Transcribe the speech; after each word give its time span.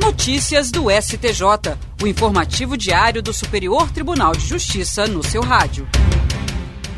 Notícias 0.00 0.70
do 0.70 0.84
STJ, 0.88 1.76
o 2.00 2.06
informativo 2.06 2.76
diário 2.76 3.20
do 3.20 3.32
Superior 3.32 3.90
Tribunal 3.90 4.32
de 4.32 4.46
Justiça 4.46 5.08
no 5.08 5.24
seu 5.24 5.42
rádio. 5.42 5.88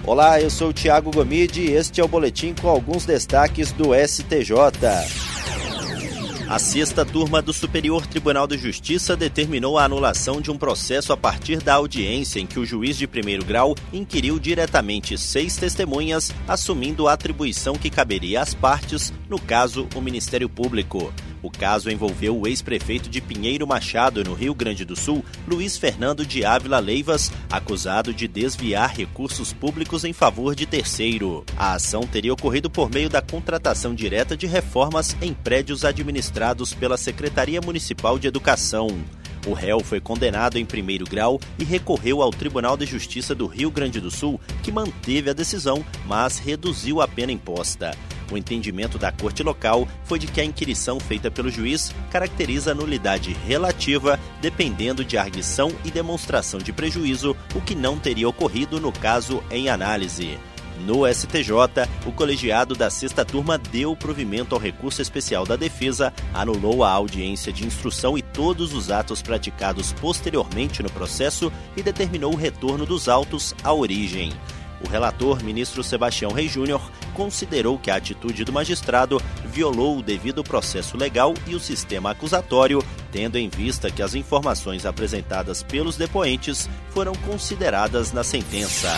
Olá, 0.05 0.39
eu 0.39 0.51
sou 0.51 0.69
o 0.69 0.73
Tiago 0.73 1.11
Gomide 1.11 1.63
e 1.63 1.73
este 1.73 2.01
é 2.01 2.05
o 2.05 2.09
boletim 2.09 2.55
com 2.55 2.69
alguns 2.69 3.07
destaques 3.07 3.73
do 3.73 3.95
STJ. 3.95 4.53
A 6.47 6.59
sexta 6.59 7.07
turma 7.07 7.41
do 7.41 7.55
Superior 7.55 8.07
Tribunal 8.07 8.47
de 8.47 8.59
Justiça 8.59 9.17
determinou 9.17 9.79
a 9.79 9.85
anulação 9.85 10.41
de 10.41 10.51
um 10.51 10.59
processo 10.59 11.11
a 11.11 11.17
partir 11.17 11.63
da 11.63 11.75
audiência 11.75 12.39
em 12.39 12.47
que 12.47 12.59
o 12.59 12.67
juiz 12.67 12.99
de 12.99 13.07
primeiro 13.07 13.45
grau 13.45 13.75
inquiriu 13.93 14.39
diretamente 14.39 15.17
seis 15.17 15.57
testemunhas, 15.57 16.33
assumindo 16.47 17.09
a 17.09 17.15
atribuição 17.15 17.77
que 17.77 17.89
caberia 17.89 18.43
às 18.43 18.53
partes, 18.53 19.11
no 19.29 19.41
caso, 19.41 19.89
o 19.95 20.03
Ministério 20.03 20.51
Público. 20.51 21.11
O 21.43 21.51
caso 21.51 21.91
envolveu 21.91 22.39
o 22.39 22.47
ex-prefeito 22.47 23.09
de 23.09 23.21
Pinheiro 23.21 23.67
Machado, 23.67 24.23
no 24.23 24.35
Rio 24.35 24.55
Grande 24.55 24.85
do 24.85 24.95
Sul, 24.95 25.25
Luiz 25.49 25.77
Fernando 25.77 26.25
de 26.25 26.45
Ávila 26.45 26.79
Leivas, 26.79 27.33
acusado 27.51 28.13
de 28.13 28.29
desviar 28.29 28.95
recursos 28.95 29.53
públicos 29.53 30.05
em 30.05 30.13
favor 30.13 30.55
de 30.55 30.67
terceiro. 30.67 31.45
A 31.57 31.75
ação 31.75 32.03
teria 32.03 32.33
ocorrido 32.33 32.69
por 32.69 32.91
meio 32.91 33.09
da 33.09 33.23
contratação 33.23 33.95
direta 33.95 34.37
de 34.37 34.47
reformas 34.47 35.17
em 35.23 35.33
prédios 35.33 35.85
administrados 35.85 36.75
pela 36.75 36.97
Secretaria 36.97 37.61
Municipal 37.61 38.19
de 38.19 38.29
Educação. 38.29 38.89
O 39.47 39.55
réu 39.55 39.81
foi 39.81 40.01
condenado 40.01 40.59
em 40.59 40.67
primeiro 40.67 41.07
grau 41.07 41.41
e 41.59 41.65
recorreu 41.65 42.21
ao 42.21 42.31
Tribunal 42.31 42.77
de 42.77 42.85
Justiça 42.85 43.35
do 43.35 43.47
Rio 43.47 43.71
Grande 43.71 43.99
do 43.99 44.11
Sul, 44.11 44.39
que 44.63 44.71
manteve 44.71 45.31
a 45.31 45.33
decisão, 45.33 45.85
mas 46.07 46.39
reduziu 46.39 47.01
a 47.01 47.09
pena 47.09 47.33
imposta. 47.33 47.97
O 48.31 48.39
entendimento 48.39 48.97
da 48.97 49.11
corte 49.11 49.43
local 49.43 49.89
foi 50.05 50.19
de 50.19 50.27
que 50.27 50.41
a 50.41 50.45
inquirição 50.45 51.01
feita 51.01 51.31
pelo 51.31 51.51
juiz 51.51 51.93
caracteriza 52.11 52.75
nulidade 52.75 53.37
relativa, 53.47 54.19
dependendo 54.41 55.05
de 55.05 55.19
arguição 55.19 55.73
e 55.85 55.91
demonstração 55.91 56.61
de 56.61 56.73
prejuízo, 56.73 57.37
o 57.55 57.61
que 57.61 57.75
não 57.75 57.99
teria 57.99 58.29
ocorrido 58.29 58.81
no 58.81 58.93
caso 58.93 59.43
em 59.51 59.69
análise. 59.69 60.39
No 60.87 61.07
STJ, 61.07 61.51
o 62.07 62.13
colegiado 62.13 62.75
da 62.75 62.89
sexta 62.89 63.23
turma 63.23 63.59
deu 63.59 63.95
provimento 63.95 64.55
ao 64.55 64.61
recurso 64.61 65.03
especial 65.03 65.45
da 65.45 65.55
defesa, 65.55 66.13
anulou 66.33 66.83
a 66.83 66.91
audiência 66.91 67.53
de 67.53 67.67
instrução 67.67 68.17
e 68.17 68.23
todos 68.23 68.73
os 68.73 68.91
atos 68.91 69.21
praticados 69.21 69.93
posteriormente 69.93 70.83
no 70.83 70.91
processo 70.91 71.53
e 71.77 71.83
determinou 71.83 72.33
o 72.33 72.37
retorno 72.37 72.87
dos 72.87 73.09
autos 73.09 73.55
à 73.63 73.73
origem. 73.75 74.33
O 74.83 74.89
relator, 74.89 75.45
ministro 75.45 75.85
Sebastião 75.85 76.33
Rei 76.33 76.49
Júnior, 76.49 76.81
considerou 77.21 77.79
que 77.79 77.91
a 77.91 77.97
atitude 77.97 78.45
do 78.45 78.53
magistrado 78.53 79.21
violou 79.45 79.99
o 79.99 80.03
devido 80.03 80.43
processo 80.43 80.97
legal 80.97 81.35
e 81.47 81.55
o 81.55 81.61
sistema 81.61 82.13
acusatório, 82.13 82.83
tendo 83.13 83.37
em 83.37 83.47
vista 83.47 83.91
que 83.91 84.03
as 84.03 84.15
informações 84.15 84.87
apresentadas 84.87 85.63
pelos 85.63 85.99
depoentes 85.99 86.67
foram 86.89 87.13
consideradas 87.17 88.11
na 88.11 88.25
sentença. 88.25 88.89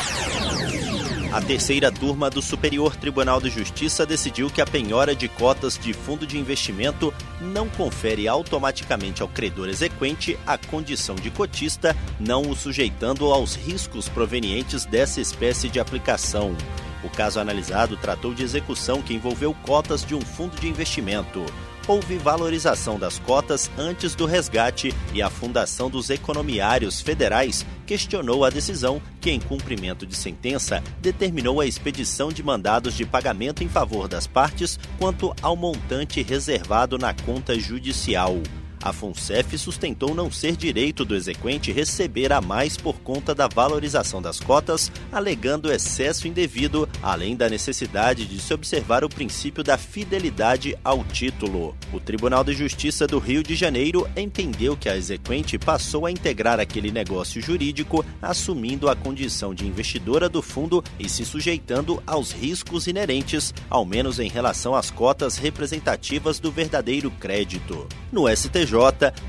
A 1.33 1.41
terceira 1.41 1.91
turma 1.91 2.31
do 2.31 2.41
Superior 2.41 2.95
Tribunal 2.95 3.41
de 3.41 3.51
Justiça 3.51 4.07
decidiu 4.07 4.49
que 4.49 4.61
a 4.61 4.67
penhora 4.67 5.17
de 5.17 5.27
cotas 5.27 5.77
de 5.77 5.93
fundo 5.93 6.25
de 6.25 6.39
investimento 6.39 7.13
não 7.41 7.69
confere 7.69 8.29
automaticamente 8.29 9.21
ao 9.21 9.27
credor 9.27 9.69
exequente 9.69 10.39
a 10.47 10.57
condição 10.57 11.17
de 11.17 11.29
cotista, 11.29 11.97
não 12.21 12.43
o 12.43 12.55
sujeitando 12.55 13.33
aos 13.33 13.57
riscos 13.57 14.09
provenientes 14.09 14.85
dessa 14.85 15.21
espécie 15.21 15.69
de 15.69 15.81
aplicação. 15.81 16.55
O 17.03 17.11
caso 17.11 17.41
analisado 17.41 17.97
tratou 17.97 18.33
de 18.33 18.43
execução 18.43 19.03
que 19.03 19.15
envolveu 19.15 19.55
cotas 19.63 20.05
de 20.05 20.15
um 20.15 20.21
fundo 20.21 20.59
de 20.61 20.69
investimento 20.69 21.45
houve 21.87 22.17
valorização 22.17 22.99
das 22.99 23.19
cotas 23.19 23.71
antes 23.77 24.15
do 24.15 24.27
resgate 24.27 24.95
e 25.13 25.21
a 25.21 25.29
Fundação 25.29 25.91
dos 25.91 26.11
Economiários 26.11 27.01
Federais 27.01 27.67
questionou 27.87 28.45
a 28.45 28.51
decisão 28.51 29.03
que, 29.21 29.31
em 29.31 29.41
cumprimento 29.41 30.07
de 30.07 30.15
sentença, 30.15 30.83
determinou 31.01 31.61
a 31.61 31.67
expedição 31.67 32.31
de 32.33 32.43
mandados 32.43 32.95
de 32.95 33.05
pagamento 33.05 33.65
em 33.65 33.69
favor 33.69 34.09
das 34.09 34.27
partes 34.27 34.79
quanto 34.99 35.35
ao 35.43 35.57
montante 35.57 36.23
reservado 36.23 36.99
na 36.99 37.13
conta 37.13 37.59
judicial. 37.59 38.37
A 38.83 38.93
FUNCEF 38.93 39.57
sustentou 39.57 40.13
não 40.13 40.29
ser 40.29 40.57
direito 40.57 41.05
do 41.05 41.15
exequente 41.15 41.71
receber 41.71 42.33
a 42.33 42.41
mais 42.41 42.77
por 42.77 42.99
conta 43.01 43.33
da 43.33 43.47
valorização 43.47 44.21
das 44.21 44.41
cotas, 44.41 44.91
alegando 45.13 45.73
excesso 45.73 46.27
indevido, 46.27 46.89
além 47.01 47.37
da 47.37 47.49
necessidade 47.49 48.27
de 48.27 48.41
se 48.41 48.53
observar 48.53 49.05
o 49.05 49.09
princípio 49.09 49.63
da 49.63 49.79
fidelidade 49.79 50.77
ao 50.83 51.05
título. 51.05 51.77
O 51.93 52.01
Tribunal 52.01 52.43
de 52.43 52.55
Justiça 52.55 53.07
do 53.07 53.21
Rio 53.21 53.43
de 53.45 53.55
Janeiro 53.55 54.09
entendeu 54.17 54.77
que 54.77 54.89
a 54.89 54.97
exequente 54.97 55.57
passou 55.59 56.05
a 56.05 56.11
integrar 56.11 56.59
aquele 56.59 56.91
negócio 56.91 57.41
jurídico, 57.41 58.05
assumindo 58.21 58.91
a 58.91 58.97
condição 58.97 59.55
de 59.55 59.65
investidora 59.65 60.29
do 60.29 60.43
fundo 60.43 60.83
e 60.99 61.09
se 61.09 61.25
sujeitando 61.25 62.03
aos 62.05 62.33
riscos 62.33 62.89
inerentes, 62.89 63.55
ao 63.71 63.85
menos 63.85 64.19
em 64.19 64.29
relação 64.29 64.75
às 64.75 64.91
cotas 64.91 65.37
representativas 65.37 66.41
do 66.41 66.51
verdadeiro 66.51 67.13
crédito. 67.13 67.87
No 68.11 68.29
STJ, 68.29 68.72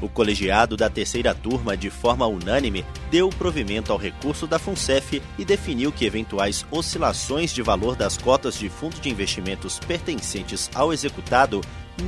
o 0.01 0.07
colegiado 0.07 0.77
da 0.77 0.89
terceira 0.89 1.35
turma, 1.35 1.75
de 1.75 1.89
forma 1.89 2.25
unânime, 2.25 2.85
deu 3.11 3.29
provimento 3.29 3.91
ao 3.91 3.97
recurso 3.97 4.47
da 4.47 4.57
FUNCEF 4.57 5.21
e 5.37 5.43
definiu 5.43 5.91
que 5.91 6.05
eventuais 6.05 6.65
oscilações 6.71 7.51
de 7.53 7.61
valor 7.61 7.95
das 7.95 8.17
cotas 8.17 8.57
de 8.57 8.69
fundo 8.69 8.99
de 9.01 9.09
investimentos 9.09 9.79
pertencentes 9.79 10.69
ao 10.73 10.93
executado 10.93 11.61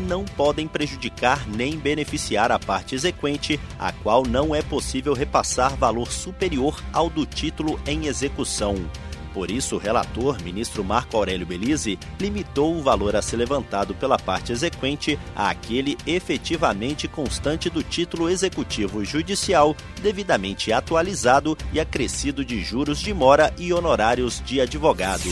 não 0.07 0.25
podem 0.25 0.67
prejudicar 0.67 1.47
nem 1.47 1.77
beneficiar 1.77 2.51
a 2.51 2.57
parte 2.57 2.95
exequente, 2.95 3.59
a 3.77 3.91
qual 3.91 4.25
não 4.25 4.55
é 4.55 4.61
possível 4.61 5.13
repassar 5.13 5.75
valor 5.75 6.11
superior 6.11 6.81
ao 6.91 7.09
do 7.09 7.25
título 7.25 7.79
em 7.85 8.07
execução. 8.07 8.75
Por 9.35 9.51
isso, 9.51 9.75
o 9.75 9.77
relator, 9.77 10.41
ministro 10.41 10.81
Marco 10.81 11.17
Aurélio 11.17 11.45
Belize, 11.45 11.99
limitou 12.17 12.73
o 12.73 12.81
valor 12.81 13.17
a 13.17 13.21
ser 13.21 13.35
levantado 13.35 13.93
pela 13.93 14.17
parte 14.17 14.53
exequente 14.53 15.19
àquele 15.35 15.97
efetivamente 16.07 17.05
constante 17.05 17.69
do 17.69 17.83
título 17.83 18.29
executivo 18.29 19.03
judicial, 19.03 19.75
devidamente 20.01 20.71
atualizado 20.71 21.57
e 21.73 21.81
acrescido 21.81 22.45
de 22.45 22.63
juros 22.63 22.97
de 22.97 23.13
mora 23.13 23.53
e 23.57 23.73
honorários 23.73 24.41
de 24.41 24.61
advogado. 24.61 25.29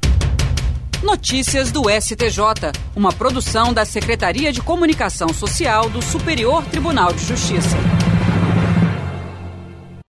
Notícias 1.02 1.72
do 1.72 1.90
STJ, 1.90 2.70
uma 2.94 3.12
produção 3.12 3.74
da 3.74 3.84
Secretaria 3.84 4.52
de 4.52 4.62
Comunicação 4.62 5.30
Social 5.30 5.90
do 5.90 6.00
Superior 6.00 6.64
Tribunal 6.66 7.12
de 7.12 7.26
Justiça. 7.26 7.76